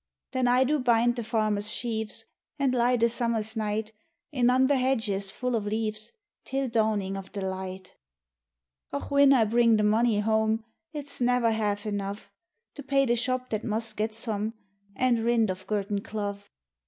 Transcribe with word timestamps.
Then 0.31 0.47
I 0.47 0.63
do 0.63 0.79
bind 0.79 1.15
the 1.15 1.23
farmer's 1.23 1.71
sheaves, 1.71 2.25
And 2.57 2.73
lie 2.73 2.97
the 2.97 3.07
summer's 3.07 3.55
night 3.55 3.91
In 4.31 4.49
undher 4.49 4.75
hedges 4.75 5.29
full 5.31 5.55
o' 5.55 5.59
leaves 5.59 6.11
Till 6.43 6.69
dawning 6.69 7.15
of 7.15 7.31
the 7.33 7.41
light. 7.43 7.93
94 8.91 8.93
MAURY 8.93 8.93
OGE 8.93 9.03
Och, 9.03 9.11
whin 9.11 9.33
I 9.33 9.43
bring 9.45 9.77
the 9.77 9.83
money 9.83 10.19
home 10.21 10.65
It's 10.91 11.21
never 11.21 11.51
half 11.51 11.85
enough 11.85 12.33
To 12.73 12.81
pay 12.81 13.05
the 13.05 13.15
shop 13.15 13.51
that 13.51 13.63
must 13.63 13.95
get 13.95 14.15
some. 14.15 14.55
An' 14.95 15.23
rint 15.23 15.51
of 15.51 15.67
Gurteen 15.67 15.99
Clough. 16.03 16.45